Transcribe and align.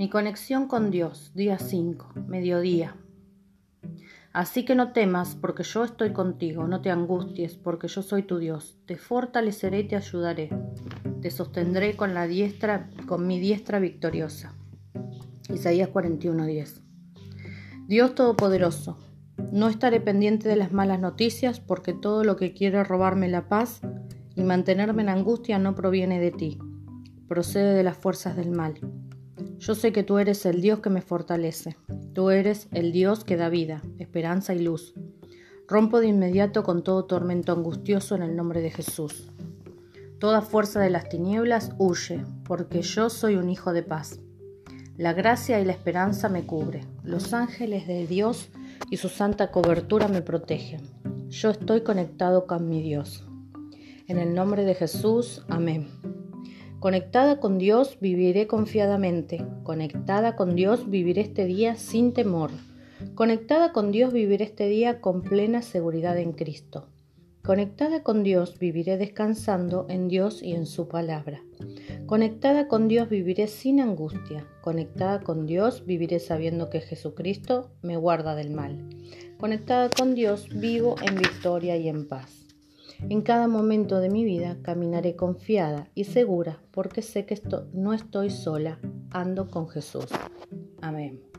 Mi 0.00 0.08
conexión 0.08 0.66
con 0.66 0.90
Dios, 0.90 1.30
día 1.34 1.58
5, 1.58 2.14
mediodía. 2.26 2.96
Así 4.32 4.64
que 4.64 4.74
no 4.74 4.92
temas, 4.92 5.36
porque 5.36 5.62
yo 5.62 5.84
estoy 5.84 6.14
contigo, 6.14 6.66
no 6.66 6.80
te 6.80 6.88
angusties, 6.90 7.58
porque 7.58 7.86
yo 7.86 8.00
soy 8.00 8.22
tu 8.22 8.38
Dios. 8.38 8.78
Te 8.86 8.96
fortaleceré 8.96 9.80
y 9.80 9.88
te 9.88 9.96
ayudaré. 9.96 10.48
Te 11.20 11.30
sostendré 11.30 11.96
con 11.96 12.14
la 12.14 12.26
diestra, 12.26 12.88
con 13.06 13.26
mi 13.26 13.38
diestra 13.38 13.78
victoriosa. 13.78 14.54
Isaías 15.50 15.90
41:10. 15.90 16.80
Dios 17.86 18.14
Todopoderoso, 18.14 18.96
no 19.52 19.68
estaré 19.68 20.00
pendiente 20.00 20.48
de 20.48 20.56
las 20.56 20.72
malas 20.72 20.98
noticias, 20.98 21.60
porque 21.60 21.92
todo 21.92 22.24
lo 22.24 22.36
que 22.36 22.54
quiere 22.54 22.84
robarme 22.84 23.28
la 23.28 23.50
paz 23.50 23.82
y 24.34 24.44
mantenerme 24.44 25.02
en 25.02 25.10
angustia 25.10 25.58
no 25.58 25.74
proviene 25.74 26.20
de 26.20 26.30
ti, 26.30 26.58
procede 27.28 27.74
de 27.74 27.82
las 27.82 27.98
fuerzas 27.98 28.34
del 28.34 28.50
mal. 28.50 28.80
Yo 29.60 29.74
sé 29.74 29.92
que 29.92 30.02
tú 30.02 30.16
eres 30.16 30.46
el 30.46 30.62
Dios 30.62 30.80
que 30.80 30.88
me 30.88 31.02
fortalece. 31.02 31.76
Tú 32.14 32.30
eres 32.30 32.66
el 32.72 32.92
Dios 32.92 33.24
que 33.24 33.36
da 33.36 33.50
vida, 33.50 33.82
esperanza 33.98 34.54
y 34.54 34.60
luz. 34.60 34.94
Rompo 35.68 36.00
de 36.00 36.06
inmediato 36.06 36.62
con 36.62 36.82
todo 36.82 37.04
tormento 37.04 37.52
angustioso 37.52 38.14
en 38.14 38.22
el 38.22 38.34
nombre 38.36 38.62
de 38.62 38.70
Jesús. 38.70 39.30
Toda 40.18 40.40
fuerza 40.40 40.80
de 40.80 40.88
las 40.88 41.10
tinieblas 41.10 41.72
huye, 41.76 42.24
porque 42.44 42.80
yo 42.80 43.10
soy 43.10 43.36
un 43.36 43.50
hijo 43.50 43.74
de 43.74 43.82
paz. 43.82 44.18
La 44.96 45.12
gracia 45.12 45.60
y 45.60 45.66
la 45.66 45.72
esperanza 45.72 46.30
me 46.30 46.46
cubre. 46.46 46.80
Los 47.04 47.34
ángeles 47.34 47.86
de 47.86 48.06
Dios 48.06 48.48
y 48.90 48.96
su 48.96 49.10
santa 49.10 49.50
cobertura 49.50 50.08
me 50.08 50.22
protegen. 50.22 50.80
Yo 51.28 51.50
estoy 51.50 51.82
conectado 51.82 52.46
con 52.46 52.66
mi 52.66 52.80
Dios. 52.80 53.26
En 54.08 54.16
el 54.16 54.34
nombre 54.34 54.64
de 54.64 54.74
Jesús, 54.74 55.44
amén. 55.48 55.90
Conectada 56.80 57.40
con 57.40 57.58
Dios 57.58 57.98
viviré 58.00 58.46
confiadamente. 58.46 59.44
Conectada 59.64 60.34
con 60.34 60.56
Dios 60.56 60.88
viviré 60.88 61.20
este 61.20 61.44
día 61.44 61.76
sin 61.76 62.14
temor. 62.14 62.50
Conectada 63.14 63.74
con 63.74 63.92
Dios 63.92 64.14
viviré 64.14 64.46
este 64.46 64.66
día 64.66 65.02
con 65.02 65.20
plena 65.20 65.60
seguridad 65.60 66.16
en 66.16 66.32
Cristo. 66.32 66.88
Conectada 67.44 68.02
con 68.02 68.22
Dios 68.22 68.58
viviré 68.58 68.96
descansando 68.96 69.84
en 69.90 70.08
Dios 70.08 70.42
y 70.42 70.54
en 70.54 70.64
su 70.64 70.88
palabra. 70.88 71.42
Conectada 72.06 72.66
con 72.66 72.88
Dios 72.88 73.10
viviré 73.10 73.46
sin 73.46 73.82
angustia. 73.82 74.46
Conectada 74.62 75.20
con 75.20 75.44
Dios 75.44 75.84
viviré 75.84 76.18
sabiendo 76.18 76.70
que 76.70 76.80
Jesucristo 76.80 77.72
me 77.82 77.98
guarda 77.98 78.34
del 78.34 78.52
mal. 78.52 78.88
Conectada 79.36 79.90
con 79.90 80.14
Dios 80.14 80.48
vivo 80.48 80.96
en 81.06 81.16
victoria 81.16 81.76
y 81.76 81.90
en 81.90 82.08
paz. 82.08 82.49
En 83.08 83.22
cada 83.22 83.48
momento 83.48 84.00
de 84.00 84.10
mi 84.10 84.24
vida 84.24 84.58
caminaré 84.62 85.16
confiada 85.16 85.88
y 85.94 86.04
segura 86.04 86.60
porque 86.70 87.02
sé 87.02 87.26
que 87.26 87.34
esto, 87.34 87.68
no 87.72 87.92
estoy 87.92 88.30
sola, 88.30 88.78
ando 89.10 89.48
con 89.48 89.68
Jesús. 89.68 90.06
Amén. 90.80 91.29